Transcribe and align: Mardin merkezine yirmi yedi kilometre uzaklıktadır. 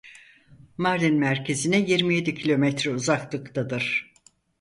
Mardin 0.77 1.13
merkezine 1.19 1.77
yirmi 1.79 2.15
yedi 2.15 2.33
kilometre 2.35 2.89
uzaklıktadır. 2.91 4.13